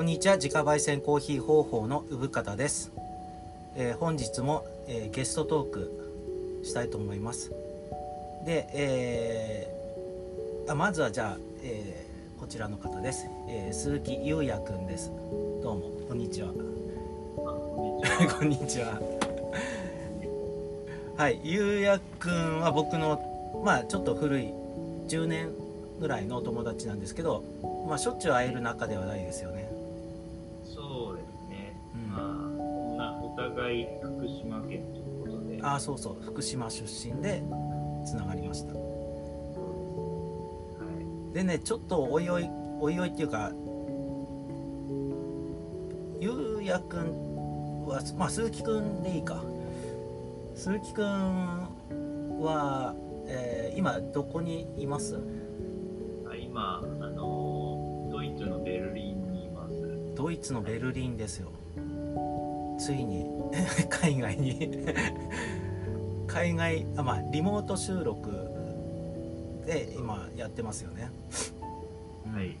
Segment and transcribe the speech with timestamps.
[0.00, 0.36] こんにちは。
[0.36, 2.90] 自家焙煎コーヒー方法の産方です、
[3.76, 7.50] えー本日も、えーゲストトークしたいと思います。
[8.46, 15.10] で、えーあまずはじゃあ、えーこちらの方です、えー鈴木優也くんです。
[15.62, 15.90] どうも。
[16.08, 16.48] こんにちは。
[17.36, 18.98] こんにちは。
[21.18, 21.28] は。
[21.28, 21.42] い。
[21.44, 23.20] 優也くんは僕の
[23.62, 24.48] まあちょっと古い
[25.08, 25.50] 10年
[26.00, 27.44] ぐらいのお友達なんですけど
[27.86, 29.69] まあしょっちゅう会える仲ではないですよね
[35.70, 36.16] ああそうそう。
[36.24, 37.42] 福島出身で
[38.04, 38.74] つながりました。
[38.74, 38.80] は
[41.30, 41.34] い。
[41.34, 42.48] でねちょっとおいおい
[42.80, 43.52] おいおいっていうか
[46.18, 49.42] ゆうやくんはまあ鈴木くんでいいか。
[50.56, 52.94] 鈴木くんは、
[53.26, 55.16] えー今どこにいます？
[56.28, 60.14] あ今、あのードイツのベルリンにいます。
[60.16, 61.52] ドイツのベルリンですよ。
[62.78, 63.26] ついに
[63.88, 64.84] 海外に
[66.32, 68.30] 海外あまあリモート収録
[69.66, 71.10] で今やってますよね、
[72.26, 72.56] うんはい。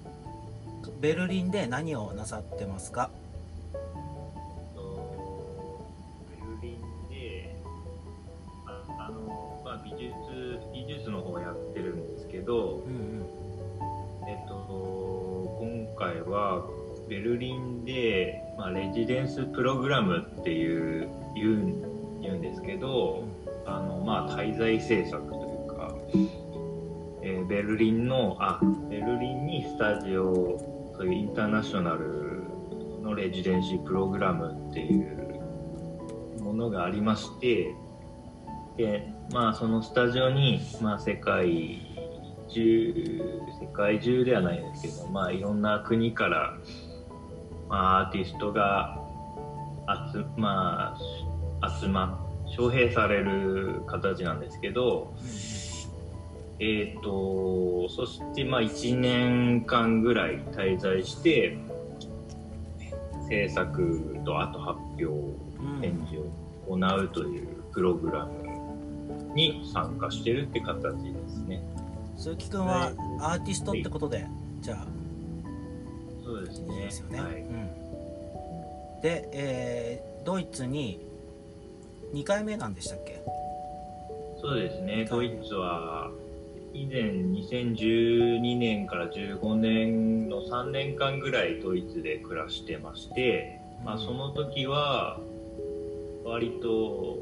[1.00, 3.10] ベルリンで何をなさってますか？
[4.74, 5.86] と
[6.30, 7.56] ベルリンで、
[8.66, 10.10] ああのまあ、美術、
[10.72, 13.26] 美術の方やってるんですけど、うんうん。
[14.28, 16.66] えっと、今回は
[17.08, 20.29] ベルリンで、まあ、レジデンスプログラム
[24.60, 25.96] 在制作というか、
[27.22, 32.44] えーベルリンのあベルリンにスタジオそういうインターナショナル
[33.02, 37.74] のレジデンシープログラムっていうものがありまして
[38.76, 41.80] で、まあ、そのスタジオに、まあ、世界
[42.48, 42.94] 中
[43.62, 46.58] 世界中ではないですけど、まあ、いろんな国から、
[47.66, 49.00] まあ、アーティストが
[50.12, 50.94] 集,、ま
[51.62, 55.14] あ、集ま招聘される形なんですけど、
[56.58, 61.56] えー、とそしてまあ1年間ぐらい滞在して
[63.28, 66.18] 制作とあと発表うん展示
[66.66, 71.62] を行うというプログラムに参加してるって形ですね。
[72.16, 74.26] 鈴木くんはアーティストってことで、
[74.60, 74.86] じゃあ
[76.24, 76.74] そうですね。
[76.74, 77.32] いいですよね、はい。
[77.36, 81.00] うん、で、えードイツに
[82.12, 83.20] 2回目なんでしたっけ？
[84.40, 85.06] そうですね。
[85.08, 86.10] ドイツは
[86.72, 95.20] 以前2012年から15年の3年間ぐらいドイツで暮らしてまして、まあその時は
[96.24, 97.18] 割と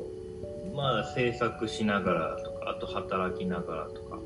[0.75, 4.19] まあ制作しながらとか、あと働きながらとか、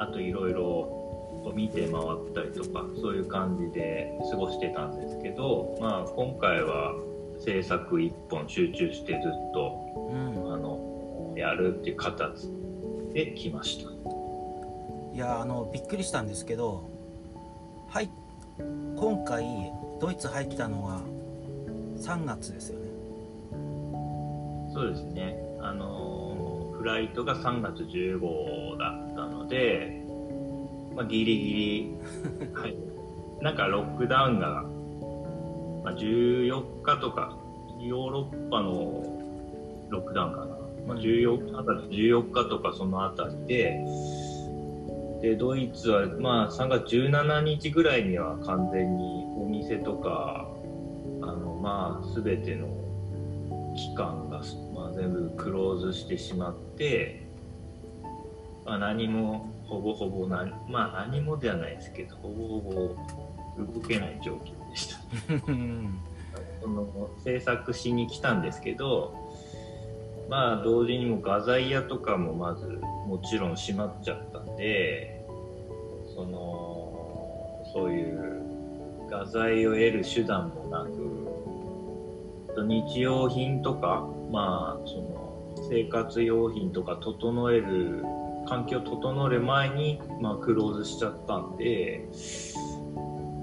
[0.00, 6.94] あといろいろ見て回ったりとかそういう感じで過ごしてたんですけど、まあ、今回は
[7.40, 10.44] 制作一本集中してずっとうん。
[10.44, 12.48] うんあのやるっていう形
[13.12, 13.90] で来ました。
[15.14, 16.88] いやあのびっくりしたんですけど
[17.88, 18.10] はい
[18.96, 21.00] 今回ドイツ入ったのは
[21.98, 22.88] 3月ですよね。
[24.74, 25.36] そうですね。
[25.60, 30.04] あのフライトが3月15だったので、
[30.94, 31.96] まあ、ギリギリ
[32.54, 32.76] はい。
[33.40, 34.64] なんかロックダウンが、
[35.88, 37.34] まあ、14日とか
[37.80, 39.02] ヨーロッパの
[39.88, 40.46] ロックダウンかな、
[40.86, 43.80] まあ、14, 3月14日とかそのあたりで
[45.22, 50.46] でドイツはまあ3月17日ぐらいには完全にお店とか
[51.22, 52.68] あのまあ全ての
[53.74, 54.42] 期間が、
[54.74, 57.26] まあ、全部クローズしてしまって、
[58.66, 62.60] まあ、何もほぼほぼ何まあ何もではないですけどほぼほ
[63.56, 64.57] ぼ動けない状況
[66.60, 68.42] その制作しに来たん。
[68.42, 69.14] ですけど
[70.28, 72.66] まあ同時にも画材屋とかもまず
[73.06, 73.56] もちろん。
[73.56, 74.56] 閉まっちゃったん。
[74.56, 75.24] で
[76.14, 78.42] そのそういう
[79.10, 88.04] 画材を得る手段もなく日用品とかまあその生活用品とか整える
[88.48, 91.56] 環境整える前に、まあ、クローズしちゃったん。
[91.58, 92.08] で、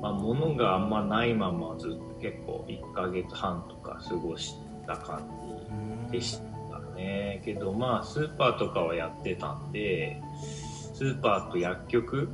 [0.06, 4.54] まあ、物があんまないままずっと結構1ヶ月半とか過ごし
[4.86, 5.28] た感
[6.12, 7.42] じでしたね。
[7.44, 10.22] けどまあスーパーとかはやってたんで
[10.94, 12.30] スーパーと薬局うん。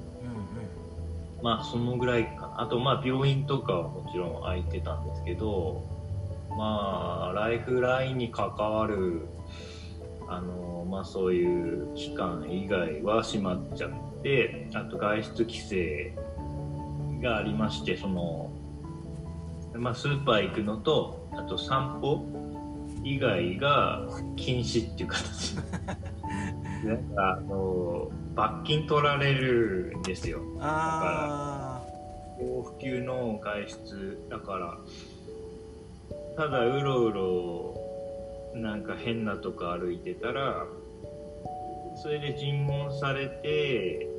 [1.41, 2.61] まあそのぐらいかな。
[2.63, 5.81] あとまあ病院とかはもちろん空いてたんですけど
[6.49, 9.29] まあライフラインに関わる
[10.27, 16.13] あのまあそういう期間以外は閉まっちゃってあと外出規制
[17.21, 18.51] がありましてその、
[19.75, 22.25] まあ、スーパー行くのとあと散歩
[23.03, 25.55] 以外が禁止っていう形。
[26.83, 30.39] なんかあの罰金取られるんですよ。
[30.59, 31.81] あ
[32.37, 34.77] 不要不急の外出だから
[36.35, 37.75] ただうろうろ
[38.55, 40.65] なんか変なとこ歩いてたら
[42.01, 44.10] それで尋問されて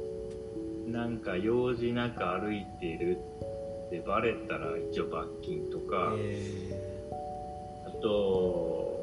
[0.92, 3.16] なんか用事なく歩いてる
[3.86, 7.10] ってバレたら一応罰金とあか、え
[7.86, 9.00] あと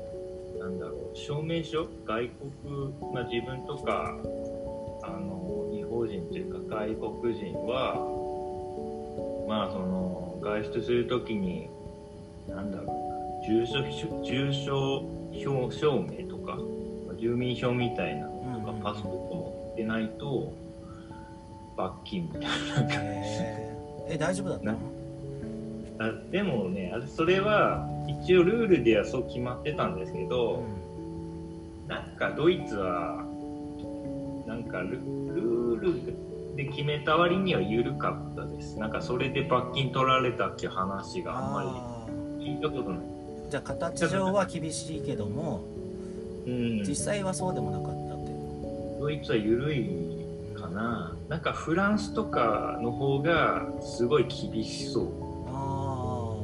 [0.59, 1.87] なんだろう証明書？
[2.05, 4.15] 外国、まあ、自分とか
[5.03, 7.95] あの違法人というか外国人は
[9.47, 11.69] まあその外出するときに
[12.47, 13.81] なんだろうな住所
[14.23, 15.03] 住所
[15.33, 16.59] 証証明とか
[17.19, 18.83] 住民票みたいなのとかうんうんうん。
[18.83, 20.53] パスポート持ってないと
[21.79, 22.47] 罰金みたいな。
[22.47, 24.77] ー、えー、え大丈夫だったの？
[25.99, 30.63] あでもねあれそれは一応ルールではそう決まってたんですけど、
[31.87, 33.23] なんかドイツは
[34.45, 38.77] なんかルルールで決めた割には緩かったです。
[38.77, 42.09] なんかそれで罰金取られたっていう話があんまあ
[42.39, 42.99] り聞いたことない。
[42.99, 45.63] ーじゃあ形上は厳しいけども
[46.45, 46.83] うん。
[46.83, 48.31] 実際はそうでもなかったって
[48.99, 50.18] ドイツは緩い
[50.69, 51.15] かな。
[51.27, 55.09] なんかフランスとかの方がすごい厳しそう。
[55.47, 56.35] あ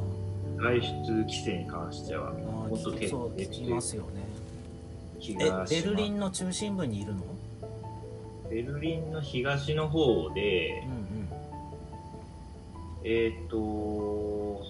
[0.58, 2.32] 外出規制に関しては。
[2.32, 4.26] もっと徹底して聞きますよね。
[5.20, 5.36] 気え
[5.70, 7.22] ベルリンの中心部にいるの？
[8.50, 11.28] ベルリンの東の方でうんうん。
[13.04, 14.62] えっ、と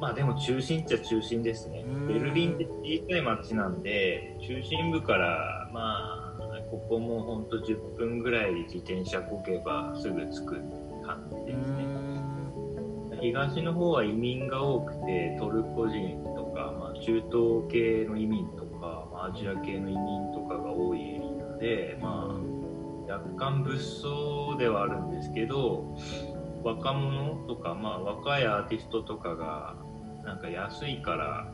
[0.00, 1.84] まあでも中心っちゃ中心ですね。
[1.86, 2.08] うん。
[2.08, 6.25] ベルリンって小さい町なんで中心部からまあ
[6.70, 10.54] ここもほんと10分ぐらい自転車こけばすぐ着く
[11.04, 11.86] 感じうですね。
[13.20, 21.20] 東の方は移民が多くてトルコ人とか、まあ、中東系の移民とか、まあ、アジア系の移民とかが多いエリ
[21.54, 25.96] アで、まあ、若干物騒ではあるんですけど
[26.62, 29.76] 若者とか、まあ、若いアーティストとかが
[30.24, 31.52] なんか安いから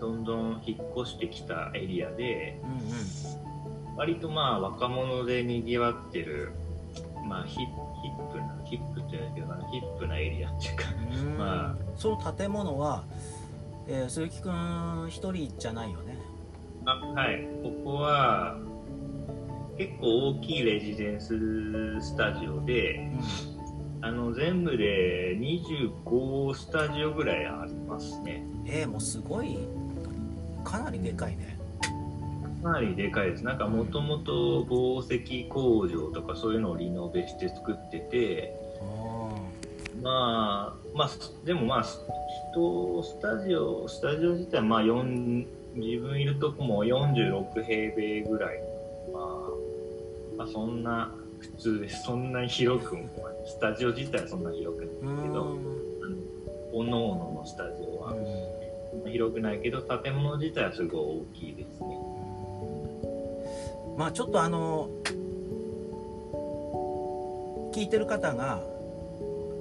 [0.00, 3.53] どんどん引っ越してきたエリアでうんうん
[3.96, 6.52] 割とまあ若者でにぎわってる、
[7.26, 10.84] まあ、ヒッヒップなヒップって言うんですけどなヒップなエリアっていうか
[11.38, 13.04] まその建物は、
[13.88, 16.18] えー、鈴木くん一人じゃないよね。
[16.86, 17.46] あはい。
[17.62, 18.58] ここは
[19.78, 23.10] 結構大きいレジデンススタジオで
[24.02, 28.44] あの全部で25スタジオぐらいありますね。
[28.66, 29.66] えー、もうすごい
[30.62, 31.53] かなりでかいね
[32.64, 33.44] かなりでかいです。
[33.44, 39.36] なんかもともと紡績工場とかそういうのをリノベして作っててあ
[40.02, 41.10] まあまあ
[41.44, 41.84] でもまあ
[42.54, 48.58] 人スタジオスタジオ自体まあ4自分いるとこも46平米ぐらい。
[49.12, 49.24] まあ、
[50.38, 53.08] まあ、そんな普通ですそんなに広くも
[53.44, 55.58] スタジオ自体はそんな広くないけど
[56.72, 59.12] おのおののスタジオはうん。
[59.12, 62.03] 広くないけど建物自体はすごい大きいですね
[63.96, 64.88] まあちょっとあの
[67.72, 68.62] 聞いてる方が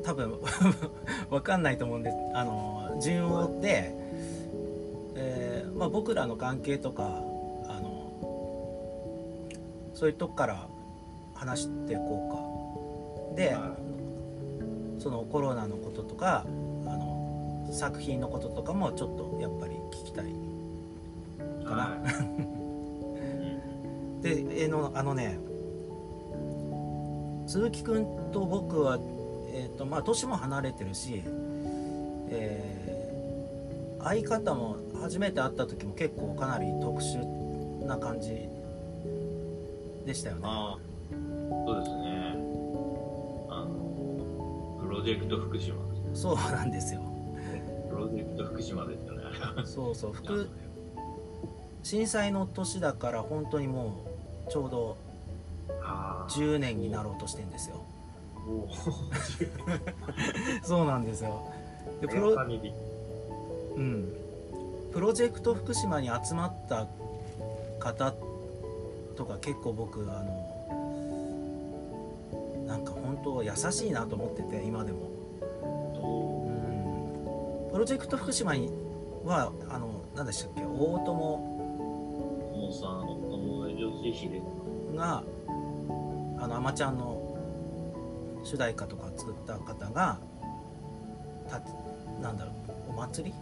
[0.04, 0.40] 多分
[1.30, 2.18] わかんないと思うんです。
[2.34, 3.96] あの順を追って、
[5.16, 7.04] えーまあ、僕らの関係とか
[7.68, 8.12] あの
[9.94, 10.68] そういうとこから
[11.34, 13.36] 話していこうか。
[13.36, 13.76] では
[15.00, 16.46] そのコロナのこととか
[16.86, 20.26] あの作品のこととかもちょっとやっぱり聞きたい
[21.66, 21.98] かな
[24.70, 25.40] はいうんでえーのあのね
[27.48, 28.98] 鈴木くんと僕は、
[29.54, 31.24] えーとまあ、年も離れてるし、
[32.30, 32.84] えー
[34.04, 38.50] 相方も初めて会った時も結構かなり特殊な感じ
[40.06, 40.42] でしたよね。
[41.66, 42.36] そうですね。
[43.50, 45.76] あのプロジェクト福島。
[46.14, 47.00] そうなんですよ。
[47.00, 49.24] ねプロジェクト福島ですよね。
[49.64, 50.50] そうそう福
[51.82, 54.10] 震災の年だから本当にもう
[54.54, 54.96] ちょうど
[55.82, 56.32] あー。
[56.32, 57.82] 10年になろうとしてんですよ。
[60.62, 61.42] そうなんですよ。
[62.02, 62.36] でプロ
[63.76, 64.14] うん、
[64.92, 66.86] プロジェクト福島に集まった
[67.80, 68.14] 方
[69.16, 70.54] とか結構僕あの
[72.68, 75.00] なんか本当優しいなと思ってて今でも、
[77.66, 78.70] うん、プロジェクト福島に
[79.26, 80.62] はあの何でしたっけ？
[80.62, 81.53] 大友
[84.14, 84.42] 秀
[84.96, 85.24] が
[86.40, 87.20] あの「あまちゃん」の
[88.44, 90.18] 主題歌とか作った方が
[91.50, 91.60] た
[92.22, 92.54] なんだろう
[92.92, 93.34] お祭り？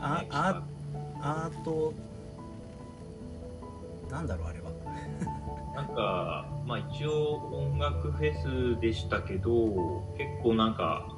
[0.00, 0.62] ああ
[1.20, 1.92] アート？
[4.10, 4.70] なんだろうあれは。
[5.76, 9.52] なんかまあ一応音楽フェスでしたけど
[10.18, 11.08] 結構なんか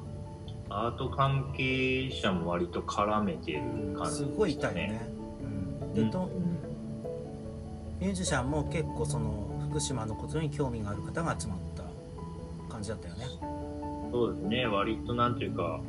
[0.69, 3.61] アート関係者も割と絡めてる
[3.95, 5.01] 感じすごいいたよね、
[5.83, 6.29] うん、でと、
[8.03, 11.83] ミュージシャンも結構その福島のことに興味がある方が集まった
[12.69, 13.25] 感じだったよね。
[14.11, 14.65] そうですね。
[14.65, 15.79] 割となんていうか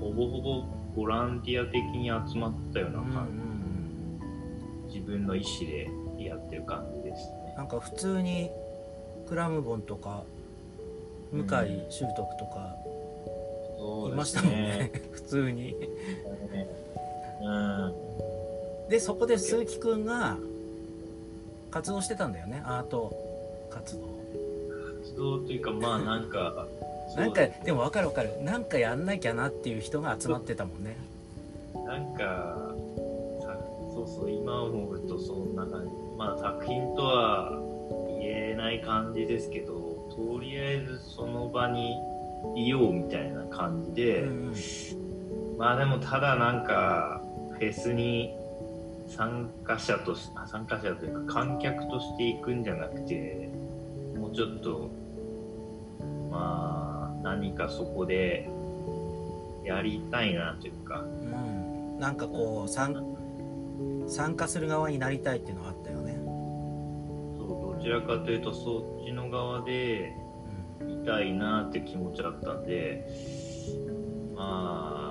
[0.00, 0.64] ほぼほぼ
[0.96, 3.28] ボランティア的に集まったような感
[4.88, 5.68] じ、自分の意思
[6.16, 7.54] でやってる感じですね。
[7.58, 8.50] なんか普通に
[9.28, 10.22] クラムボンとか
[11.30, 11.46] 向井
[11.90, 12.74] 修徳とか
[14.08, 15.76] いましたもんね、ね、 普通に。
[17.42, 17.94] うん。
[18.88, 20.38] でそこで鈴木くんが
[21.74, 22.62] 活動してたんだよね。
[22.64, 23.12] アート。
[23.68, 24.06] 活動。
[25.02, 26.68] 活動というかまあなんか
[27.18, 28.42] なんかでも分かる分かる。
[28.44, 30.96] なんかやんなきゃなっていう人が集まってたもんね。
[31.84, 32.56] なんか
[33.92, 35.90] そうそう今思うとそんな感じ。
[36.16, 37.60] まあ作品とは
[38.20, 39.72] 言えない感じですけど
[40.14, 41.98] とりあえずその場に
[42.54, 47.20] いようみたいな感じで、うんうん、まあでもただなんか
[47.54, 48.43] フェスに
[49.06, 53.50] 参加者とし参加者というか観客として行くんじゃなくて
[54.16, 54.90] もうちょっと
[56.30, 58.48] まあ何かそこで
[59.64, 62.94] やりたいなというか、うん、なんかこう参
[64.06, 66.14] 参加する側になりたいっていうのはあったよね。
[67.38, 70.14] そうどちらかというとそっちの側で
[70.80, 73.06] いたいなって気持ちあったんで
[74.34, 75.03] まあ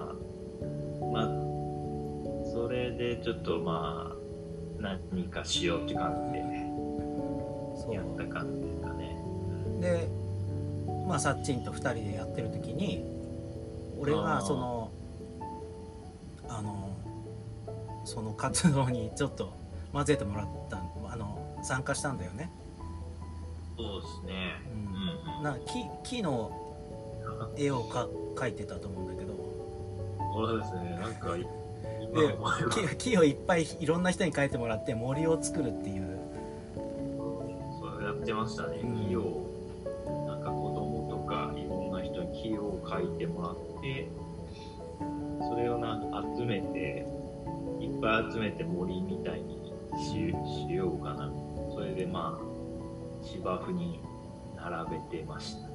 [2.97, 4.23] でちょっとまあ
[5.09, 9.17] 何かしようって感じでやった感じですかね。
[9.79, 10.07] で
[11.07, 13.03] まあさっちんと2人でやってる時に
[13.99, 14.91] 俺がその
[16.47, 16.89] あの
[18.05, 19.53] その活動にちょっと
[19.91, 20.77] 混ぜてもらった
[21.11, 22.51] あの参加したんだよね。
[23.75, 24.61] そうですね、
[25.37, 25.57] うん、な
[26.03, 26.51] 木木の
[27.57, 29.33] 絵をか描いてたと思うんだけど。
[30.35, 30.97] そうですね。
[30.99, 31.37] なんか
[32.13, 32.37] で
[32.69, 36.19] 木木をいっぱいいろんな人に描いてもらって森を作るっていう。
[36.75, 39.47] そうやってましたね、うん、木を
[40.27, 44.07] なんか子供とかいろんな人に木を描いてもらって
[45.49, 47.05] それをなんか集めて
[47.79, 50.33] いっぱい集めて森みたいにし
[50.67, 51.31] しようかな。
[51.73, 53.99] それでまあ芝生に
[54.55, 55.73] 並べてました。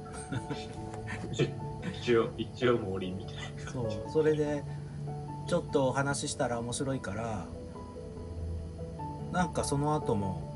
[2.01, 4.63] 一応一応森みたいなそうそれで
[5.49, 7.47] ちょっとお話ししたら面白いから
[9.31, 10.47] なんかその後も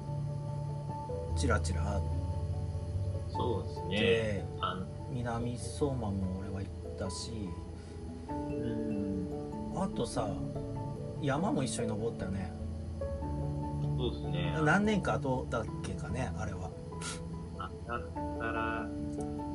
[1.36, 2.00] チラチラ。
[3.32, 4.46] そうですね。
[5.12, 7.32] 南相馬も俺は行ったし
[8.30, 9.28] うん。
[9.76, 10.30] あとさ
[11.24, 12.54] 山も一緒に登ったよね。
[13.98, 14.56] そうですね。
[14.64, 16.70] 何年か後だっけかねあれは。
[17.88, 18.02] だっ
[18.40, 18.88] たら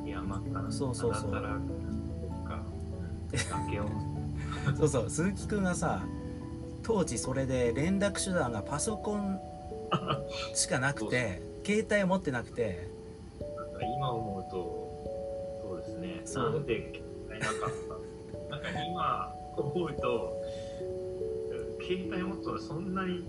[0.05, 0.69] 山かな。
[0.69, 1.31] そうそうそう。
[1.31, 2.65] だったらか
[3.67, 3.85] 崖を
[4.77, 6.03] そうそう鈴木くんがさ
[6.83, 9.39] 当時それで連絡手段がパソコン
[10.53, 12.87] しかなくて 携帯持ってなくて。
[13.97, 14.89] 今思うと
[15.61, 16.21] そうですね。
[16.25, 16.51] そう。
[16.51, 17.55] なんで携帯なかっ
[18.49, 18.55] た。
[18.55, 20.41] なんか今思うと
[21.81, 23.25] 携帯持つのそんなに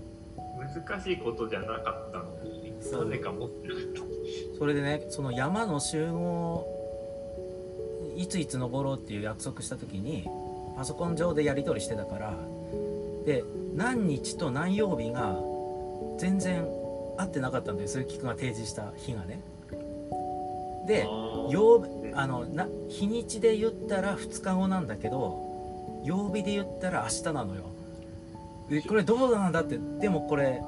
[0.57, 4.57] 難しいことじゃなかったのになぜか持ってなかった。
[4.57, 6.65] それでねその山の集合
[8.15, 10.27] いついつ登ろうっていう約束した時に
[10.75, 12.37] パソコン上でやり取りしてたから
[13.25, 13.43] で
[13.75, 15.37] 何日と何曜日が
[16.17, 16.67] 全然
[17.17, 17.87] 合ってなかったんだよ。
[17.87, 19.41] 鈴木君が提示した日がね。
[20.87, 21.07] で
[21.49, 27.63] 曜あのな日にちで言ったら2日後なんだけど曜日で言ったら明日なのよ。
[28.69, 30.61] でこれどうなんだってでもこれ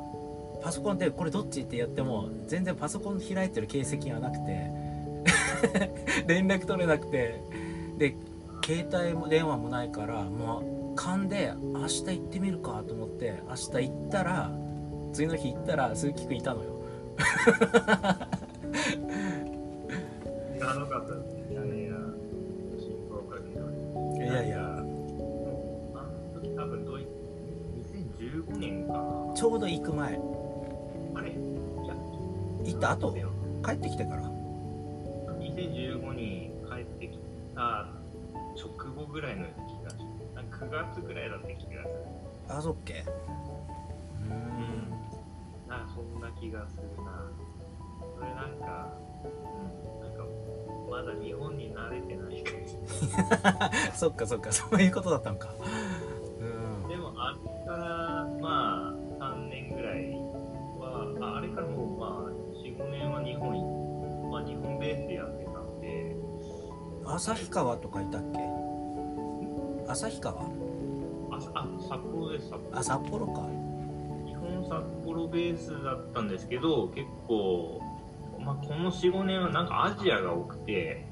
[0.61, 4.71] パソコンでこれどっちってやっても全然パソコン開いてる形跡がなくて
[6.27, 7.41] 連絡取れなくて
[7.97, 8.15] で
[8.63, 14.51] 携帯も電話もないからもう勘で明日行ってみるかと思って明日行ったら
[15.11, 16.69] 次の日行ったら鈴木くんいたのよ。
[20.57, 20.63] いや
[21.73, 21.95] いや。
[23.29, 23.69] かけど
[24.15, 24.43] いや。
[24.43, 24.57] いや
[26.55, 27.05] 多分どい
[28.17, 28.93] 2015年か。
[29.35, 30.19] ちょうど行く前。
[31.15, 31.31] あれ？
[31.31, 31.33] い
[31.87, 31.93] や。
[32.63, 33.13] 行った後？
[33.65, 34.32] 帰ってきてから
[39.13, 40.05] ぐらいの気がする。
[40.51, 42.05] 9月ぐらいだった気がする。
[42.49, 43.05] あそっけ？
[44.21, 44.89] うん。
[45.69, 47.29] なそんな気がするな。
[48.23, 48.89] れなんか、
[49.23, 49.27] う
[49.99, 50.25] ん、なんか、
[50.89, 52.77] まだ日本に慣れてない感じ。
[53.95, 55.49] そっかそっかそういうことだったのか。
[56.39, 56.89] うん。
[56.89, 58.89] でも、あれから、ま
[59.19, 60.11] あ、3年ぐらい
[60.79, 62.31] は、ああれからもう、まあ、
[62.63, 63.61] 4、5年は日本に、
[64.31, 66.15] まあ、日本ベースでやってたんで、
[67.05, 68.52] 旭川とかいたっけ？
[69.93, 70.33] 旭川？
[71.31, 72.77] あ、あ札幌です、札幌。
[72.79, 73.33] あ札幌か。
[74.25, 77.81] 基本札幌ベースだったんですけど結構、
[78.39, 81.05] まあ、この45年はなんかアジアが多くて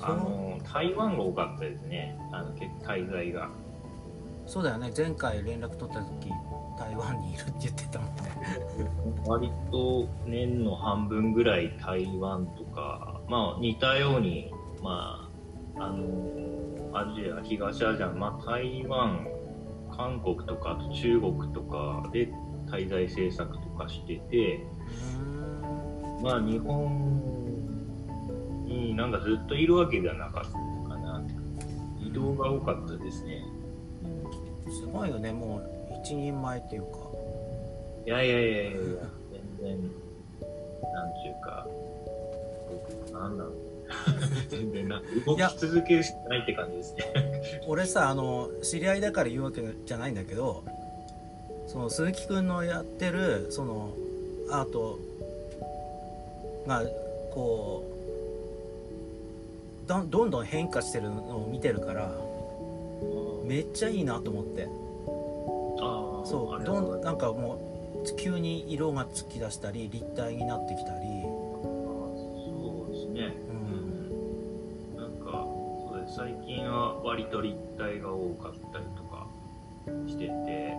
[0.00, 2.18] あの台湾が多かったですね。
[2.32, 3.50] あの結構滞在が。
[4.46, 4.92] そうだよね。
[4.96, 6.30] 前回連絡取った時
[6.78, 8.22] 台湾にいるって言ってたもんね。
[9.26, 15.28] 割と年の半分ぐらい台湾とか、まあ、似たように、ま
[15.76, 16.35] あ、あの
[16.96, 19.26] アジア東アジア、まあ、台湾
[19.94, 22.32] 韓国とかあと中国とかで
[22.66, 24.60] 滞在政策とかしてて
[26.22, 27.26] まあ日本
[28.64, 30.50] になんかずっといるわけではなかった
[30.88, 31.22] かな。
[32.00, 33.44] 移動が多かったですね。
[34.68, 36.98] すごいよねもう一人前っていうか。
[38.06, 38.76] いやいやいやいやいや
[39.32, 39.90] 全然
[40.94, 41.66] なんちゅうか
[43.12, 43.65] なんだろう
[44.48, 47.60] 全然な動き続けるしかないって感じですね。
[47.66, 50.64] 俺さあの知り合いだから言うわけじゃないんだけど
[51.66, 53.90] その鈴木くんのやってるその
[54.50, 54.98] アート
[56.66, 56.82] が
[57.32, 57.84] こ
[59.84, 62.12] うどんどんどん変化してるのを見てるから
[63.44, 64.68] めっちゃいいなと思って。
[65.78, 67.60] ああそうどんなんかも
[68.02, 71.06] う急に色がつき出したり立体になってきたり
[77.06, 79.28] 割と立体が多かったりとか
[80.08, 80.74] してて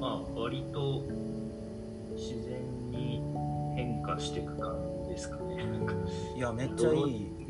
[0.00, 1.02] まあ割と
[2.16, 3.22] 自然に
[3.76, 4.74] 変化していく感
[5.04, 5.62] じですかね。
[6.36, 7.02] いやめっちゃいい、イ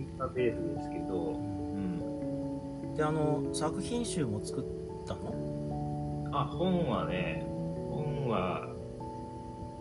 [0.03, 4.65] ンターベースですけど、うん、であの作品集も作っ
[5.07, 6.29] たの？
[6.33, 7.47] あ本はね
[7.89, 8.69] 本は、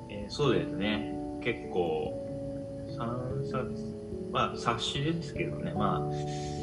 [0.09, 1.15] えーそうですね。
[1.41, 2.13] 結構
[2.87, 3.83] 3冊
[4.31, 5.73] まあ冊子ですけどね。
[5.73, 6.58] まあ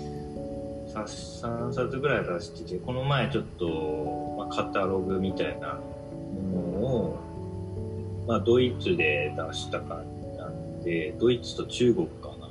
[1.05, 12.47] 3冊ぐらい出しててこの前ちょっと、まあ、カタログみたいなものを、まあ、ドイツで出した感じなんでドイツと中国かな。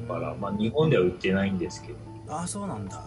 [0.00, 1.98] だから、まあ、日本では売ってないんですけど。
[2.28, 3.02] ああそうなんだ。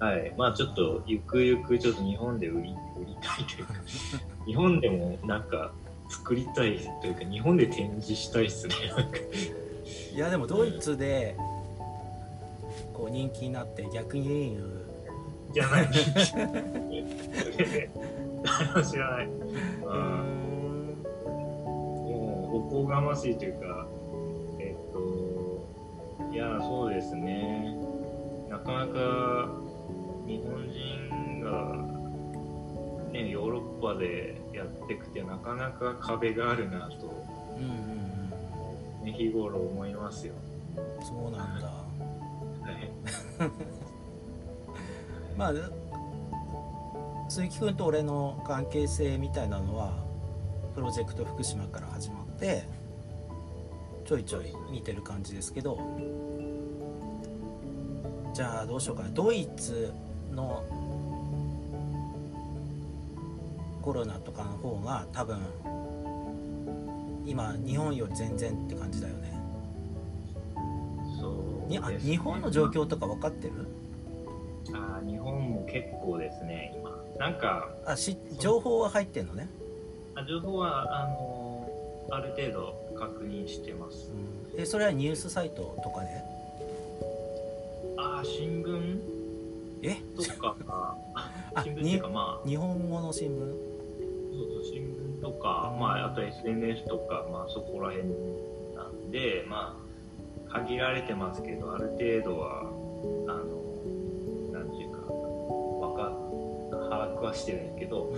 [0.00, 3.74] はい、まあちょっとゆくゆくちょっと日本で売り売りたいというか
[4.44, 5.72] 日本でもなんか
[6.08, 8.74] 作りたいというか日本で展示したいっすね。
[10.14, 11.36] いやでもドイツで
[12.94, 14.86] こう人気になって逆に輸入
[15.52, 15.88] じゃない
[18.84, 19.34] 知らない、も
[22.54, 23.86] うおこがましいというか
[24.60, 24.98] えっと
[26.32, 27.76] いやそうですね。
[28.48, 29.48] なかなか
[30.26, 31.76] 日本人が
[33.12, 37.10] ねヨーロッパでやってくてなかなか壁があるなとん
[37.58, 37.64] うん
[39.00, 39.04] うん。
[39.04, 40.34] ね日頃思いますよ。
[40.76, 41.66] うんそうなんだ。
[41.66, 41.83] はい
[45.36, 45.52] まあ
[47.28, 49.92] 鈴木くんと俺の関係性みたいなのは
[50.74, 52.64] プロジェクト福島から始まって
[54.04, 55.78] ちょいちょい見てる感じですけど
[58.32, 59.92] じゃあどうしようかドイツ
[60.32, 60.64] の
[63.80, 65.38] コロナとかの方が多分
[67.26, 69.23] 今日本より全然って感じだよね。
[71.66, 73.52] に日本の状況とか分かってる？
[74.72, 76.90] あー日本も結構ですね今。
[77.18, 79.48] なんかあし情報は入ってんのね、
[80.14, 81.68] あ情報はあの
[82.10, 84.10] ある程度確認してます。
[84.50, 86.06] うん、でそれはニュースサイトとかで？
[87.96, 88.98] ああ新聞？
[89.82, 89.96] え？
[90.16, 92.48] とか あ新聞っていうかまあ。
[92.48, 93.38] 日本語の新聞？
[93.38, 98.08] そうそう新聞とか、まあ、あと SNS とか、まあ、そこら辺
[98.74, 99.83] なんでまあ
[100.54, 104.98] 限られてますけどある程度はあのなんていうか
[106.88, 108.12] 把握はしてるんですけど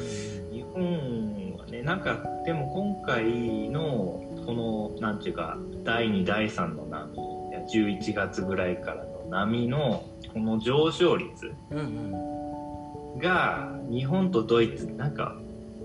[0.53, 7.14] 日本はねなんかでも今回のこのなんていうか第2第3の波
[7.51, 11.55] いや11月ぐらいからの波のこの上昇率
[13.18, 15.37] が日本とドイツなんか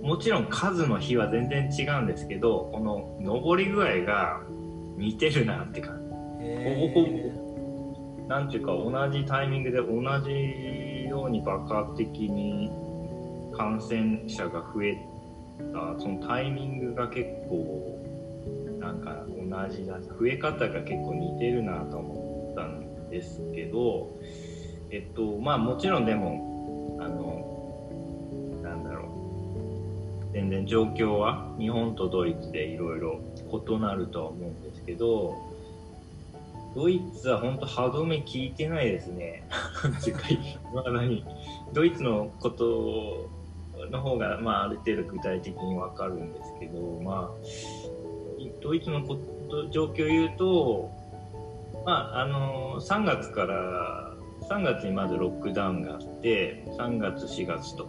[0.02, 4.42] もちろん数の日は全然違うんですけどこの上り具合が
[4.98, 6.01] 似てるなって感
[6.64, 7.32] ほぼー
[8.24, 12.72] じなんていうか同じタイミングで同じように爆発的に
[13.56, 16.00] 感染者が増えた。
[16.00, 18.00] そのタイミングが結構
[18.80, 24.10] なんか同じだ増え方が結構似てるなと思ったんですけど
[24.90, 29.12] えっとまあもちろんでもあのなんだろう。
[30.34, 33.20] 全然状況は日本とドイツでいろいろ
[33.52, 35.36] 異なるとは思うんですけど
[36.76, 39.44] ドイツは本当歯止め聞いてないですね。
[40.00, 40.38] 世界
[40.74, 41.26] まだに
[41.74, 43.30] ドイツのこと
[43.90, 47.46] の方が、まあ、ある程度具体的にわかるんですけど、まあ、
[48.62, 49.18] ドイツのこ
[49.50, 50.92] と状況を言うと、
[51.86, 54.14] まあ、あの3月から
[54.50, 57.88] 3月にまずロックダウンがあって3月4月と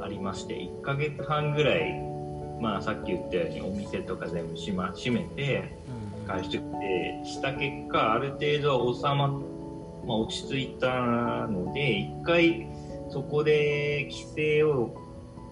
[0.00, 2.00] ありまして1ヶ月半ぐらい、
[2.60, 5.76] まあ、さっき言ったようにお店とか全部閉,、ま、閉めて
[6.24, 9.16] 外出ってした結果ある程度収まっ、
[10.06, 12.66] まあ、落ち着いたので一回
[13.10, 14.94] そこで規制を、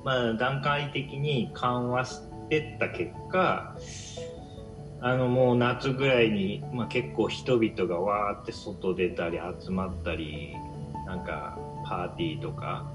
[0.04, 3.76] まあ、段階的に緩和してった結果
[5.00, 10.54] あのもう夏ぐらいに、まあ、結構人々がわーって外出たり集まったり
[11.06, 12.86] なんかパーティーとか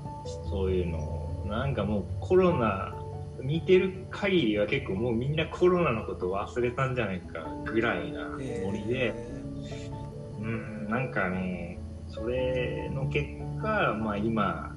[0.49, 2.95] そういうのをなんかもうコロナ
[3.41, 8.37] 見てる限りは結構もうみんなコロナのこと忘れたんじゃないかぐらいなノ
[8.71, 9.13] リで、
[10.39, 13.27] うんなんかねそれの結
[13.61, 14.75] 果、まあ、今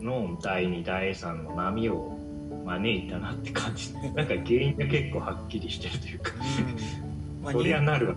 [0.00, 2.18] の第2第3の波を
[2.64, 3.92] 招いたなって感じ。
[3.92, 6.32] なんか原因が結構はっきりしてるというか、
[7.38, 7.44] うん。
[7.44, 8.14] まあ、そりゃなるわ。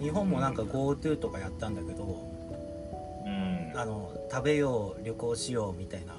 [0.00, 2.04] 日本もなんか GoTo とかやったんだけど、
[3.24, 6.14] うん、あの食べよう旅行しようみたいな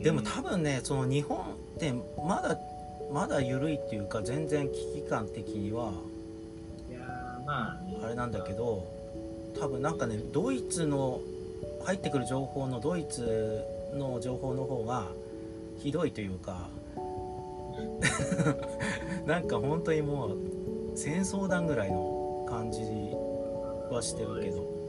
[0.00, 0.04] うん。
[0.04, 1.42] でも多分ねその日本っ
[1.78, 1.92] て
[2.26, 2.58] まだ
[3.12, 5.92] まだ緩いっていうか全然危機感的には
[6.88, 7.00] いや
[7.46, 8.86] まあ、ね、あれなんだけど
[9.58, 11.20] 多分なんかねドイツの
[11.84, 15.08] 入ってくる情報のドイツの情報の方が
[15.78, 16.68] ひどいというか
[19.26, 20.36] なんか本当にもう
[20.94, 22.80] 戦争団ぐらいの感じ
[23.90, 24.79] はしてるけど。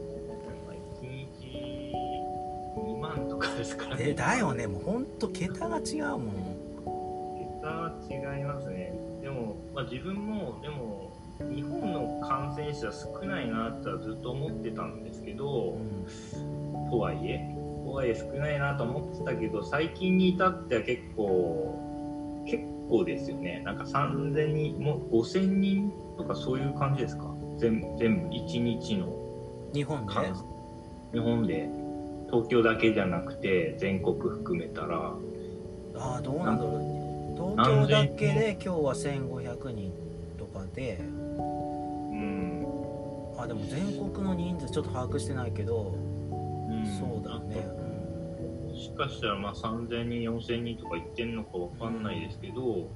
[3.71, 4.13] ですからね。
[4.13, 6.21] だよね、もう本当桁が違うもん。
[7.62, 8.93] 桁は違いますね。
[9.21, 11.12] でも、まあ、自分も、でも、
[11.53, 17.39] 日本の感染者少ないなってはずっと思ってたんですけど、うん、とはいえ、
[17.84, 23.62] とはいえ少ないなと思ってたけど、最近に至っては結構、結構ですよね。
[23.65, 27.34] なんか3000人、もう5000人とかそういう感じですか？
[27.57, 29.07] 全全部、1日の。
[29.73, 30.13] 日本で？
[31.13, 31.81] 日本で。
[32.32, 35.13] 東京だけじゃなくて全国含めたら。
[35.96, 37.56] ああどうなんだろう。
[37.56, 39.94] 東京だけで今日は1500人
[40.38, 40.98] とかで。
[41.00, 42.65] うん。
[43.41, 47.56] あでも全国の人数ちょっと把握してないけど、うん、そうだね、
[48.67, 52.91] もしかしたらまあ3000人4000人とか言ってんのか分かんないですけど、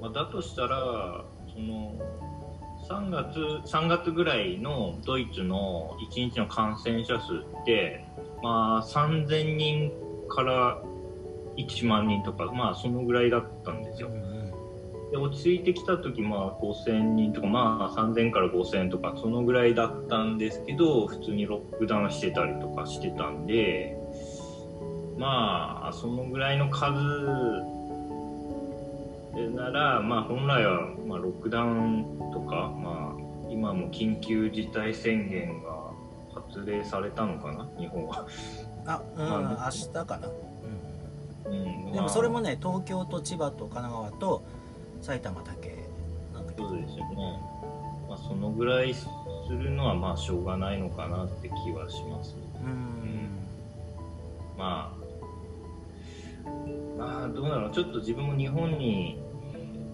[0.00, 1.94] まあ、だとしたらその
[2.88, 3.38] 3月
[3.70, 8.04] ,3 月ぐらいのドイツの1日の感染者数って
[8.44, 9.90] まあ、3000人
[10.28, 10.82] から
[11.56, 14.10] 1万人とか、まあ、そのぐらいだったんですよ。
[15.10, 23.96] で落ち着いてきた時、まあ、5000人とか、まあ、3000から5000とか、そのぐらいだったんですけど、普通にロックダウンしてたりとかしてたんで、
[25.16, 26.92] まあ、そのぐらいの数
[29.54, 35.93] なら、まあ、本来は、まあ、ロックダウンとか、まあ、今も緊急事態宣言が
[36.34, 37.68] 発令されたのかな？
[37.78, 38.26] 日本は。
[38.86, 40.28] あうん、まあ、明日かな、
[41.46, 44.44] うん、うん、でもそれもね東京と千葉と神奈川と
[45.00, 45.86] 埼玉だけ
[46.32, 46.68] なんだけど。
[46.68, 47.40] そうですよね、
[48.08, 49.06] まあ、そのぐらいす
[49.50, 53.28] るのはまあしょうがないのかなって気はします、うん、うん、
[54.58, 55.04] まあ。
[56.98, 59.18] まあどうなのちょっと自分も日本に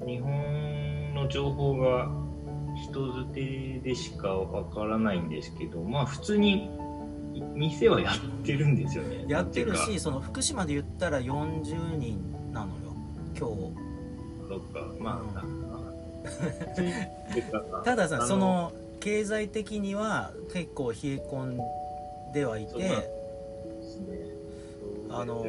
[0.05, 2.11] 日本の情報が
[2.83, 6.71] 人づてでしかわからないんですけどまあ普通に
[7.55, 9.25] 店はやってるんですよね。
[9.29, 12.19] やってるしその福島で言ったら40人
[12.53, 12.95] なのよ。
[13.39, 13.91] 今日。
[14.49, 14.93] そっか。
[14.99, 16.81] まあ、う
[17.81, 21.61] ん、たださその経済的には結構冷え込ん
[22.33, 23.05] ではいて、ね、
[25.09, 25.45] あの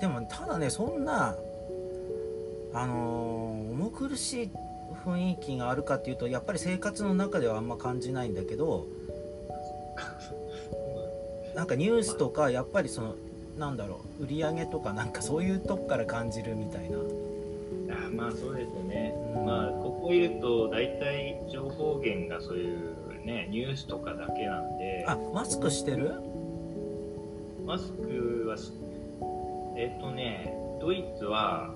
[0.00, 1.34] でもただねそんな
[2.74, 4.50] あの重苦しい
[5.04, 8.86] 雰囲気があるかっていうとやっぱり生活の中ではあんま感じないんだけど
[11.54, 13.14] なんかニュースとかやっぱりその
[13.58, 16.98] なんだろう売り上げとかなんかそういうとこから感じるみたいな。
[17.94, 22.78] あまあそうですよね、うん、まあここいると大体情報源がそういう
[23.26, 25.04] ねニュースとかだけなんで。
[25.06, 26.14] あマスクしてる？
[27.66, 28.56] マスクは
[29.76, 31.74] えっとねドイツは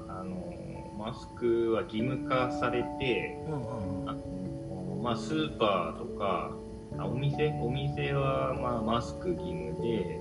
[1.07, 4.09] マスクは義務化されて、うんうんうん。
[4.11, 6.51] あのまあ、スーパーとか
[6.99, 7.57] あお店？
[7.63, 10.21] お店は、まあ、マスク義務で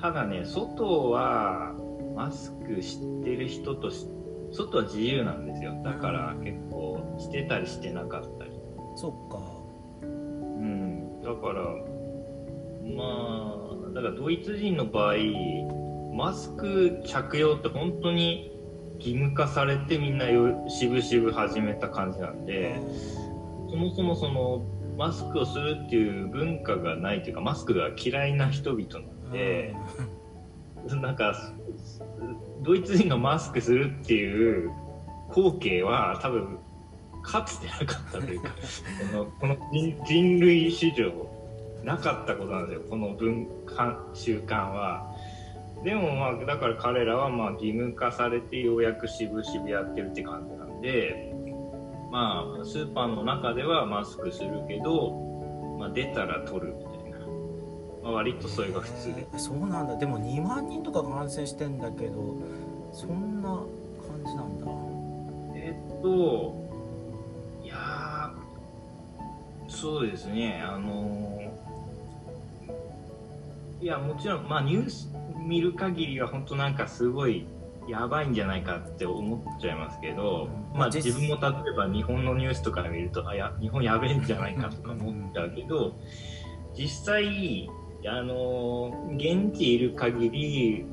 [0.00, 1.74] ただね外は
[2.14, 4.08] マスクしてる人とし
[4.52, 5.74] 外は自由なんですよ。
[5.84, 6.40] だからうん。
[6.42, 8.52] 結構してたりしてなかったり。
[8.94, 9.38] そっか。
[10.02, 11.20] うん。
[11.20, 11.62] だから
[12.96, 13.02] ま
[13.90, 15.16] あだからドイツ人の場合
[16.14, 18.55] マスク着用って本当に
[18.98, 22.80] 義務化されてみんなよしぶしぶ始めた感じなんで、
[23.70, 24.64] そもそもその
[24.96, 29.74] マスクをするっていう文化がないというかマスクが嫌いな人々なんで、
[30.86, 31.34] なんか
[32.62, 34.70] ドイツ人のマスクするっていう
[35.30, 36.58] 光景は多分
[37.22, 38.50] かつてなかったというか
[39.12, 41.28] このこの人人類史上
[41.84, 42.82] なかったことなんですよ。
[42.88, 45.15] この文化習慣は。
[45.84, 51.34] でもまあだから彼らはまあ義務化されてようやく渋々やってるって感じなんで
[52.10, 55.12] まあスーパーの中ではマスクするけど、
[55.78, 57.18] まあ、出たら取るみたいな、
[58.02, 59.14] まあ、割とそれが普通。
[59.14, 59.96] でへーそうなんだ。
[59.96, 62.36] でも2万人とか感染してんだけど
[62.92, 64.66] そんな感じなんだ。
[65.54, 66.54] えっと
[67.62, 70.64] いやーそうですね。
[70.66, 71.26] あのー
[73.78, 75.12] いやもちろんまあニュース
[75.46, 77.46] 見る限りは本当なんかすごい
[77.88, 80.78] やばいんじゃないかって思っちゃいますけど、うん。
[80.78, 85.96] まあ実自分も例えば日本のニュースとか見るとあや日本やべえんじゃないかとか思っちゃうけど
[86.76, 87.68] 実際
[88.06, 90.84] あのー現地いる限り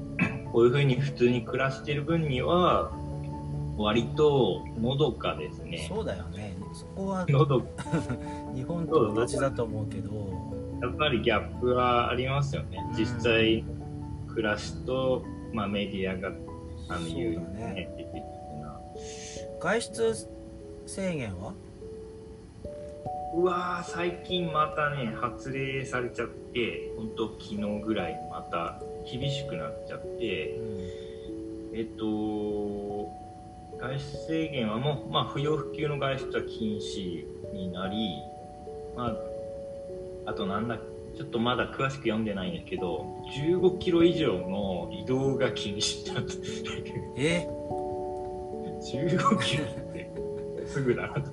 [0.51, 2.91] こういうふうに普通に暮らしてる分には
[3.75, 5.85] 割とのどかですね。
[5.89, 6.55] そうだよね。
[6.73, 7.65] そこはのど
[8.53, 10.11] 日本と同じだと思うけど。
[10.81, 12.85] やっぱりギャップはありますよね。
[12.89, 12.95] うん。
[12.95, 13.63] 実際
[14.33, 16.29] 暮らしと、まあ、メディアが
[16.89, 17.89] あのそうだね。
[17.97, 18.25] 言う
[19.59, 20.27] 外出
[20.85, 21.53] 制限は？
[23.35, 28.79] うわー最近またね発令されちゃって本当昨日ぐらいにまた
[29.11, 30.59] 厳しくなっちゃって。
[31.75, 33.11] えっと
[33.79, 38.21] 外出制限はもう、まあ、不要不急の外出は禁止になり、
[38.95, 39.15] まあ、
[40.29, 40.77] あとなんだ
[41.15, 43.05] ちょっとまだ詳しく読んでないんですけど
[43.37, 46.33] 15キロ以上の移動が禁止になって
[47.17, 47.47] え？
[48.83, 50.11] 15キロって
[50.65, 51.31] すぐだなと。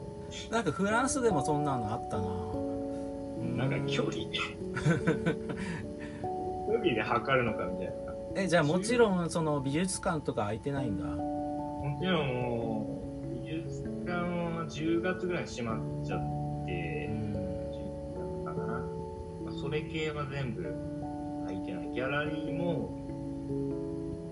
[0.50, 3.66] なんかフランスでもそんなのあったな。
[3.68, 4.14] なんか距離？
[4.14, 4.28] で
[6.22, 7.92] 距離で測るのかみたいな。
[8.36, 11.04] えじゃあもちろんその美術館とか空いてないんだ。
[11.06, 16.26] もちろんもう美術館は10月ぐらいに閉まっちゃって
[19.60, 20.62] それ系は全部
[21.46, 21.88] 空いてない。
[21.90, 22.90] ギャラリーも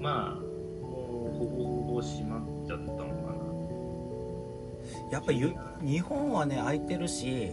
[0.01, 0.41] まあ
[0.87, 3.29] もうほぼほぼ閉まっちゃったのか
[5.11, 7.53] やっぱゆ日本はね空いてるし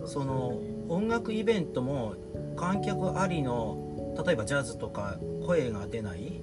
[0.00, 2.14] なその音楽イベントも
[2.56, 3.78] 観客ありの
[4.26, 6.40] 例えばジャズとか声が出ない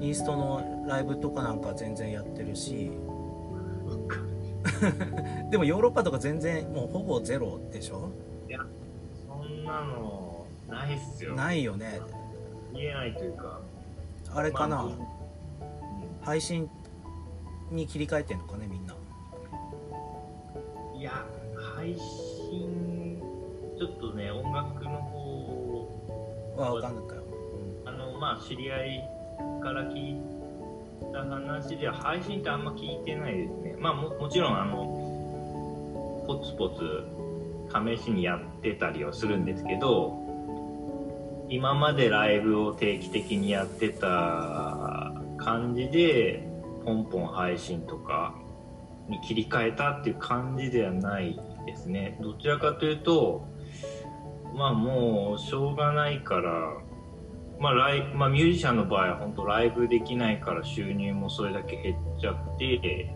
[0.00, 2.90] インストのライブとかなんか全然やってるし。
[5.50, 8.08] でもヨーロッパとか全然もうほぼゼロでしょ？
[9.74, 11.34] なのないっすよ。
[11.34, 12.00] ないよね。
[12.72, 13.60] 言えないというか。
[14.34, 14.98] あれかな、まあうん。
[16.22, 16.68] 配信
[17.70, 18.94] に切り替えてんのかねみんな。
[20.96, 21.24] いや
[21.76, 23.20] 配信
[23.78, 27.22] ちょっとね音楽の方は分かんないかよ、
[27.84, 29.04] あのまあ知り合い
[29.62, 30.16] から聞い
[31.12, 33.76] た話では配信ってあんま聞いてないですね。
[33.78, 37.04] まあももちろんあのポツポツ
[37.74, 40.22] 試しにやってたりはするんですけど
[41.48, 46.48] 今までライブを定期的にやってた感じで
[46.84, 48.34] ポンポン配信とか
[49.08, 52.18] に切り替えたっていう感じではないですね。
[52.22, 53.46] どちらかというと
[54.54, 56.78] まあもうしょうがないから
[57.58, 63.14] まあライまあ、ミュージシャンの場合は本当ライブできないから収入もそれだけ減っちゃって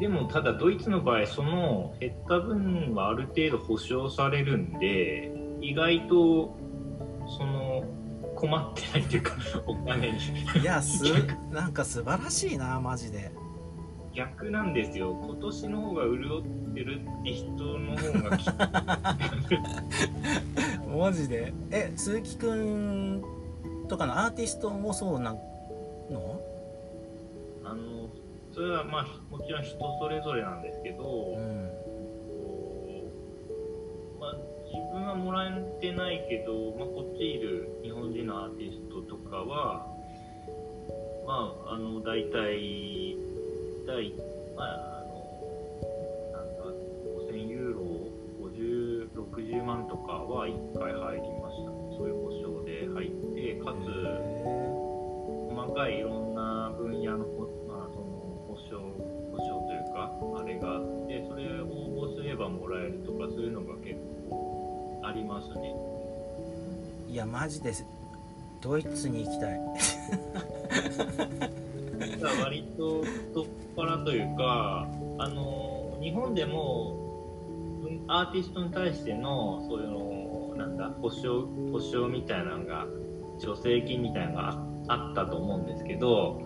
[0.00, 6.56] でもただドイツの場合その減った分はある程度保証されるんで意外と
[7.38, 7.84] その
[8.34, 9.32] 困ってないというか
[9.66, 10.18] お金に。
[10.60, 11.04] いやす
[11.52, 13.30] なんか素晴らしいなマジで。
[14.12, 15.10] 逆なんですよ。
[15.24, 16.38] 今年の方が潤
[16.70, 18.46] ってるって人の方がき
[20.96, 21.52] マジで。
[21.70, 23.24] え鈴木くん
[23.88, 25.32] とかのアーティストもそうな
[26.10, 26.40] の？
[27.64, 28.03] あの
[28.54, 31.74] それはまあもちろん人それぞれなんですけど、うん。
[34.20, 34.34] まあ、
[34.70, 39.84] 自分はもらえてないけど、まあ、こっちいる日本人のアーティストとかは、
[41.26, 43.18] まあ、あの大体、
[43.86, 44.14] 大
[44.54, 45.18] まあ、あの
[46.32, 46.62] なんだ
[47.26, 47.82] 5000ユーロ、
[48.38, 51.70] 50、60万とかは1回入りました。
[51.70, 53.90] ね、そういう保証で入って、かつ、
[55.50, 57.43] 細かいいろんな分野のほ、
[60.06, 63.96] かあれがあってそれを応募すればもらえるとかそういうのが結
[64.28, 65.74] 構ありますね。
[67.08, 67.84] いやマジです
[68.60, 69.60] ドイツに行きたい。
[72.42, 73.44] 割と太っ
[73.76, 74.88] 腹というか
[75.18, 76.96] あの日本でも
[77.84, 82.86] うんアーティストに対してのそういうのなんだ保証保証みたいなのが
[83.38, 86.42] 助成金みたいなのがああったと思うんですけど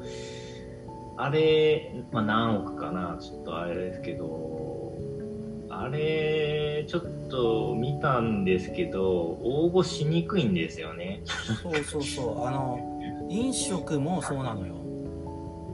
[1.20, 4.96] あれ、まあ、何億かなちょっとあれですけど
[5.68, 11.22] あれちょっと見たんですけど応募しにくいんですよね。
[11.62, 14.76] そうそうそうあの飲食もそうなのよ。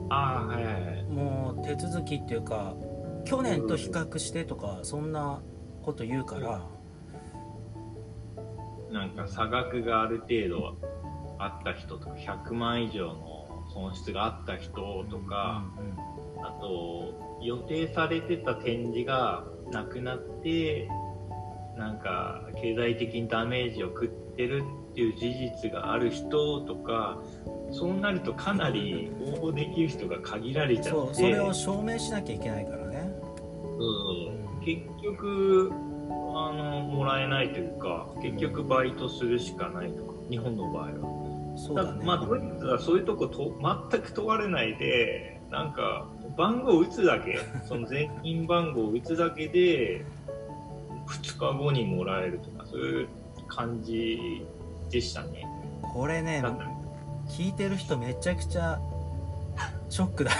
[0.09, 1.03] ああはいはいはい。
[1.03, 2.75] もう手続きっていうか
[3.23, 5.41] 去年と比較してとかそんな
[5.83, 6.61] こと言うから
[8.91, 10.75] なんか差額がある程度
[11.37, 13.24] あった人とか100万以上の
[13.75, 14.71] 損失があった人
[15.11, 15.63] とか、
[16.41, 20.89] あと予定されてた展示がなくなって
[21.77, 25.33] なんか経済的にダメージを食ってるっていう事
[25.63, 27.21] 実がある人とか
[27.71, 30.89] そうなるとかなり応募できる人が限られちゃって。
[30.91, 33.11] そうそれを証明しなきゃいけないからね。
[33.77, 34.65] うん。
[34.65, 35.71] 結局
[36.37, 41.14] あのもらえないというか結局バイトするしかないとか日本の場合は。
[41.55, 42.03] そうだね。
[42.03, 43.53] まあ、ドイツはそういうとこと
[43.91, 50.05] 全く問われないで、なんか番号を打つだけ、 その全金番号を打つだけで、
[51.07, 53.07] 2日後にもらえるとか、そういう
[53.47, 54.45] 感じ
[54.89, 55.47] でしたね。
[55.81, 56.43] これね
[57.29, 58.79] 聞いてる人めちゃくちゃ
[59.89, 60.31] ショックだ。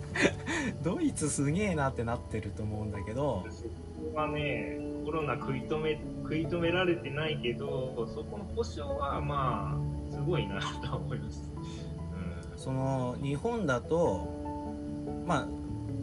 [0.82, 3.44] ドイツすげえなってなってると思うんだけど。
[3.50, 3.64] そ
[4.12, 9.93] こはね、コロナ食い止め食い止められてないけど、そこの保証はまあ、す
[10.24, 11.50] ごいなと思います。
[12.52, 12.58] うん。
[12.58, 14.28] その日本だと
[15.26, 15.48] まあ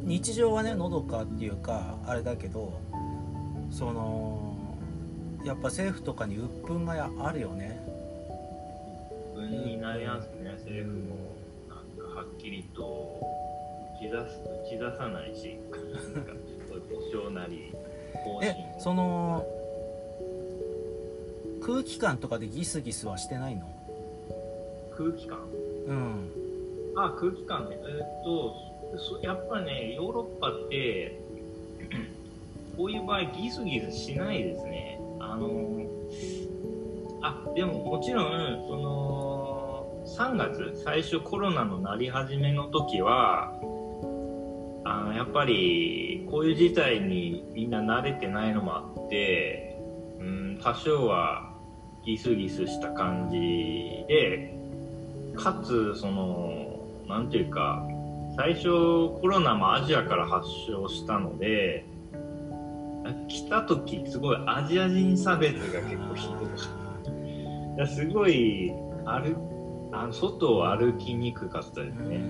[0.03, 2.79] 日常はねのどかっていうかあれだけど
[3.69, 4.55] その
[5.45, 7.79] やっぱ政府とかに鬱憤があるよね。
[9.33, 11.35] 分になりますね、政府も
[11.69, 13.19] なんかはっきりと
[13.95, 15.57] 打ち出す打ち出さないし、
[16.13, 16.33] なんか
[16.69, 17.73] 保証なり
[18.13, 19.45] 方針えその
[21.65, 23.67] 空気感とかでギスギスはしてないの？
[25.01, 25.39] 空気感
[25.87, 26.31] うん
[26.95, 31.19] あ空気感ね、えーっとそやっぱね、ヨーロッパって、
[32.75, 34.99] こういう場合、ギスギスしないですね。
[35.19, 35.85] あの
[37.21, 43.53] あでももちろん、その3月、最初コロナのなり始めの時は、
[44.83, 49.79] あのやっぱりこういう事態にみんな慣れてないのもあって、
[50.19, 51.53] うん、多少は
[52.03, 53.37] ギスギスした感じ
[54.07, 54.60] で、
[55.41, 57.83] かつ、その、なんていうか、
[58.37, 58.69] 最初
[59.19, 61.85] コロナもアジアから発症したので、
[63.27, 67.87] 来た時すごいアジア人差別が結構ひどかった。
[67.87, 68.71] すごい
[69.05, 72.21] 歩あの外を歩きにくかったですね。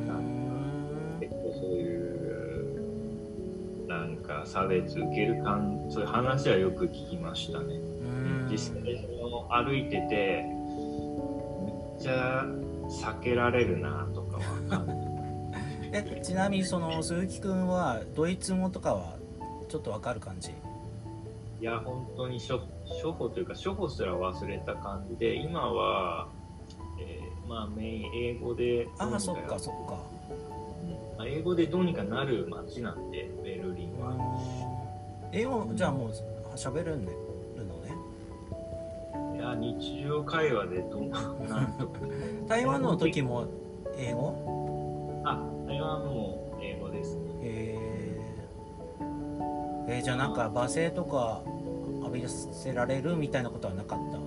[1.19, 7.79] 結構そういうなんか差別受ける感そういう話はよく聞きましたね。
[8.49, 8.81] 実際
[9.49, 10.45] 歩いてて
[11.65, 12.45] めっちゃ
[12.91, 14.85] 避けられるなとかは。
[15.93, 19.17] えちなみにその鈴木くんはドイツ語とかは
[19.67, 20.51] ちょっとわかる感じ？
[21.59, 22.53] いや本当に初
[22.87, 26.27] 初歩というか初歩すら忘れた感じで今は、
[26.99, 29.99] えーまあメイン英語でああそっやかそっか。
[30.83, 31.17] うん。
[31.17, 34.15] まあ英語でどうにかなる街なんでベルリンは。
[35.33, 36.11] 英語じゃあもう
[36.55, 37.11] 喋るんで
[39.41, 41.11] や日常会話でどう
[42.47, 43.45] 台湾の時も
[43.97, 45.21] 英語？
[45.25, 47.21] あ台湾も英語ですね。
[47.41, 51.41] えー、えーじゃあなんか罵声とか
[52.03, 54.17] 浴びせられるみたいなことはなかった？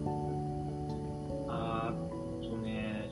[1.52, 3.10] あーとね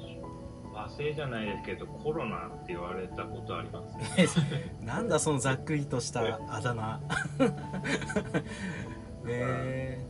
[0.74, 4.26] 罵声じゃないですけどコロナって言われたことありますね。
[4.84, 7.00] なんだそのざっくりとしたあだ名。
[9.26, 10.04] え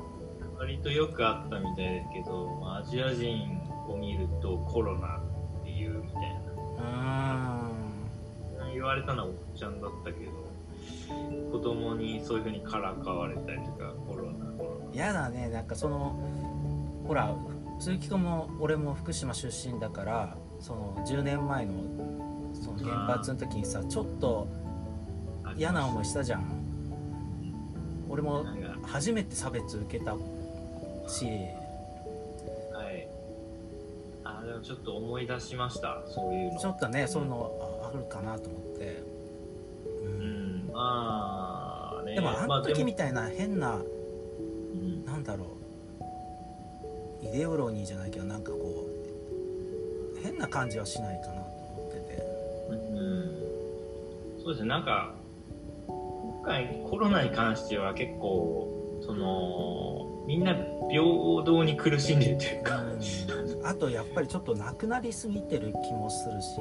[0.62, 3.58] 割とよくあったみたいですけど、まあアジア人
[3.88, 6.20] を見るとコロナっていうみたい
[6.78, 7.68] な。
[8.72, 10.30] 言われたのはおっちゃんだったけど
[11.50, 14.46] 子供にそういうふうにからかわれたりとかコロナ。
[14.52, 15.48] コロナやだね。
[15.48, 16.16] なんかその
[17.08, 17.34] ほら
[17.80, 21.72] 鈴木君も俺も福島出身だからその10年前の
[22.54, 24.46] その原発の時にさちょっと
[25.56, 26.44] 嫌な思いしたじゃん。
[28.08, 28.44] 俺も
[28.84, 30.14] 初めて差別受けた
[31.08, 31.24] し。
[32.72, 33.08] はい。
[34.24, 36.58] あでもちょっと思い出しましたそういうの。
[36.60, 39.02] ちょっとねそういうのああるかなと思って、
[40.02, 42.14] ううんんまあね。
[42.14, 43.82] でもあの時みたいな変なう
[44.74, 45.04] ん。
[45.04, 47.26] なんだろう。
[47.26, 48.86] イデオロギーじゃないけどなんかこ
[50.18, 52.22] う変な感じはしないかなと思ってて。
[52.70, 54.42] うん。
[54.42, 55.14] そうですねなんか
[55.86, 59.91] 今回コロナに関しては結構その
[60.26, 60.54] みんな
[60.90, 61.02] 平
[61.44, 63.66] 等に苦しんでるというか、うん。
[63.66, 66.58] あとやっぱりちょっとなくなりすぎてる気もするし、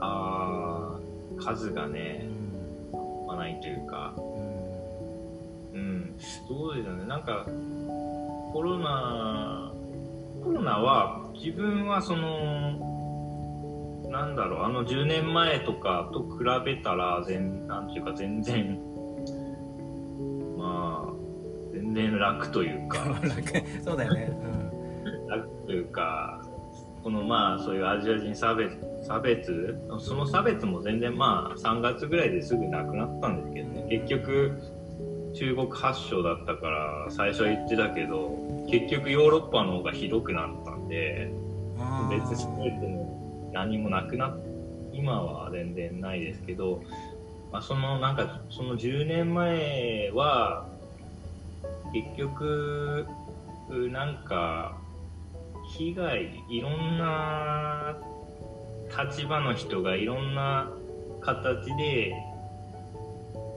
[0.00, 4.14] あー数がうねん合わないというか。
[4.16, 4.20] う
[5.76, 5.80] ん。
[5.80, 6.14] うん。
[6.48, 7.04] そうですよね。
[7.06, 7.46] なんか
[8.52, 9.72] コロナ
[10.42, 12.88] コロナは自分はその
[14.10, 18.87] なんだろうあの10年前とかと比べたら全なんていうか全然まあ
[21.82, 22.98] 全然楽というか。
[23.22, 23.42] 楽
[23.82, 24.30] そうだよね、
[25.28, 26.40] 楽というか
[27.02, 29.78] このまあそういうアジア人差別差別？
[29.98, 33.86] その差別も全然まあ3月ぐらいですぐなくなったんですけどね。
[33.88, 34.60] 結局
[35.34, 41.30] 中国発祥だったから最初は言ってたけど結局ヨーロッパの方がひどくなったんで
[41.78, 44.38] うん、別にスポーツも何もなくなっ
[44.98, 46.82] 今は全然ないですけど、
[47.52, 50.66] まあ、そのなんかその10年前は
[51.92, 53.06] 結局
[53.90, 54.78] なんか
[55.76, 57.96] 被害いろんな
[59.06, 60.72] 立場の人がいろんな
[61.20, 62.14] 形で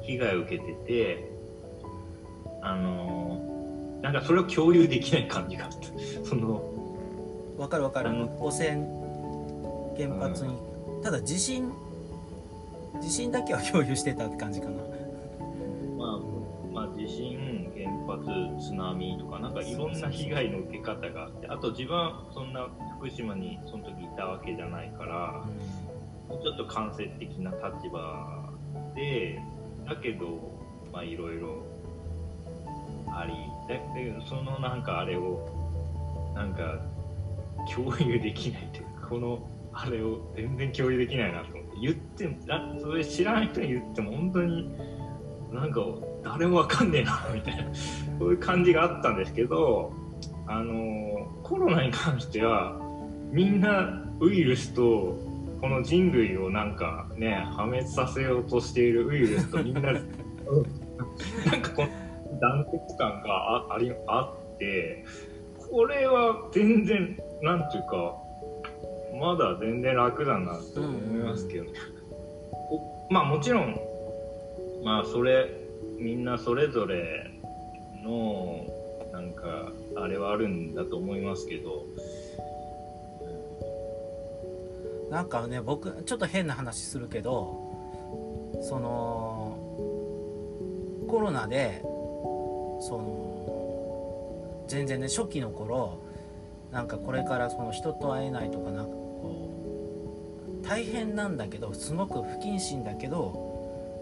[0.02, 1.32] 被害を受けてて
[2.62, 5.78] あのなんかそれを共有できない感じがあった。
[6.28, 6.64] その
[7.58, 8.10] わかるわかる。
[8.10, 9.02] あの汚染
[9.98, 10.56] 原発に、
[11.04, 11.72] ただ地震
[13.00, 14.74] 地震だけは共有してたって感じかな。
[15.98, 16.20] まあ、
[16.74, 17.40] まあ、地震、
[18.12, 18.26] 発、
[18.60, 25.46] 津波とか、なんかいろんな被害の受け方があって、あと自分はそんな福島にその時いたわけじゃないから、
[26.28, 28.52] もうちょっと間接的な立場
[28.96, 29.42] で、
[29.88, 30.60] だけど、
[30.92, 31.66] まあいろいろ
[33.08, 33.34] あり、
[33.68, 35.48] だけどそのなんかあれを、
[36.36, 36.80] なんか
[37.74, 42.38] 共有できないというか、このあれを全然共有できないなと思って、言っても、
[42.80, 44.70] それ知らない人に言っても本当に、
[45.52, 45.82] なんか
[46.24, 47.64] 誰もわかんねえな みたいな。
[48.20, 49.92] そういう感じがあったんですけど
[50.46, 52.80] あのコロナに関しては
[53.32, 55.18] みんなウイルスと
[55.60, 59.94] この人類をなんかね破滅させようとしているウイルスとみんな
[61.46, 65.06] なんかこの団結感があありあって
[65.58, 68.16] これは全然なんていうか
[69.20, 71.66] まだ全然楽だなと思いますけど、
[72.70, 73.80] おまあもちろん
[74.84, 75.61] まあそれ
[76.02, 77.30] みんなそれぞれ
[78.04, 78.66] の
[79.14, 81.86] なんかあれはあるんだと思いますけど、
[85.12, 87.72] なんかね僕ちょっと変な話するけど
[88.64, 89.58] その
[91.08, 96.02] コロナでその全然ね初期の頃
[96.72, 99.52] なんかこれからその人と会えないとかなんかこ
[100.64, 103.51] う大変なんだけどすごく不謹慎だけど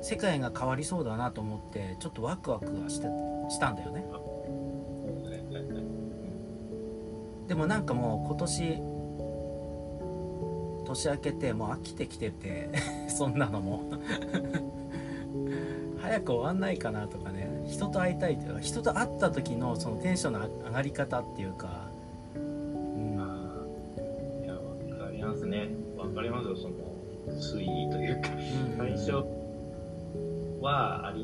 [0.01, 3.07] 世界が変わりそうだなと思ってちょっとワクワクはして
[3.49, 4.05] したんだよね。
[7.47, 8.81] でもなんかもう今年
[10.85, 12.69] 年明けてもう飽きてきてて
[13.09, 13.83] そんなのも。
[15.99, 17.49] 早く終わんないかなとかね。
[17.67, 21.88] 人と会いたいというか人と会った時のそのテンションの上がり方っていうか、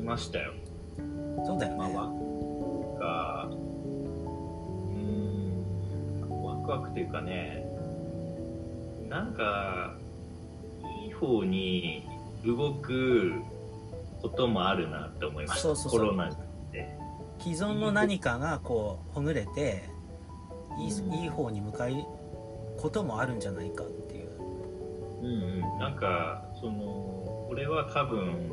[0.06, 0.52] ましたよ
[1.44, 4.98] そうだよね、まあ、ワクが、うー
[6.24, 7.66] ん、ワクワクというかね、
[9.08, 9.96] なんか、
[11.04, 12.08] いい方に
[12.44, 13.34] 動く
[14.22, 15.62] こともあるなって思いました。
[15.62, 16.36] そうそうそうコロナっ
[16.72, 16.96] て。
[17.38, 19.84] 既存の何かがこうほぐれて
[20.78, 22.06] いうんいいい方に向かい
[22.78, 24.30] こともあるんじゃないかっていう
[25.20, 25.78] うんうん。
[25.78, 26.82] なんか、その、
[27.48, 28.50] これは多分、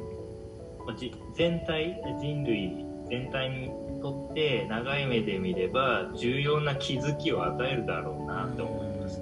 [1.35, 3.71] 全体、人類全体に
[4.01, 9.21] とって長い目で見れば重要な気づきを与えるだろうなって思います。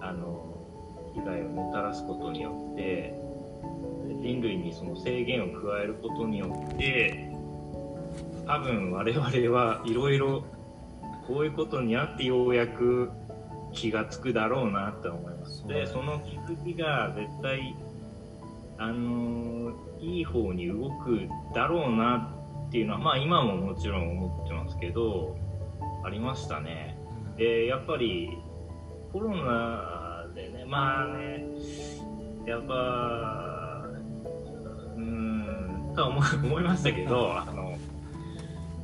[0.00, 0.40] あの
[1.14, 3.14] 被害をもたらすことによって
[4.22, 7.30] 人類にその制限を加えることによって
[8.46, 10.44] 多分我々はいろいろ
[11.26, 13.10] こういうことにあってようやく
[13.72, 17.76] 気が付くだろうなと思いますでその気づきが絶対
[18.80, 22.32] あのいい方に動くだろうな
[22.68, 25.36] っていうのはまあ今ももちろん思ってますけど
[26.02, 26.98] ありましたね。
[27.36, 28.38] でやっぱり
[29.12, 31.44] コロナでねまあね
[32.46, 33.86] やっぱ
[34.96, 37.76] うんとは思 思いましたけど あの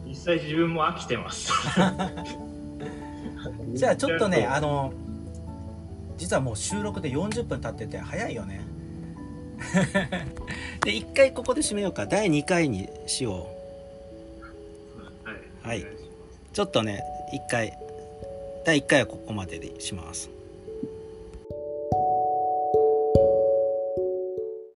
[0.04, 1.50] 実際自分も飽きてます。
[3.72, 4.92] じゃあちょっとねあの
[6.18, 8.75] 実はもう収録で40分経ってて早いよね
[10.84, 12.06] で1回ここで締めようか。
[12.06, 13.48] 第2回にしよ
[15.62, 15.86] はい、はい。
[16.56, 17.04] ちょっとね
[17.34, 17.76] 1回
[18.64, 20.30] 第1回はここまでにします